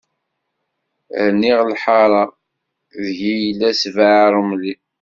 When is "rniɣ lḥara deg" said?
1.29-3.19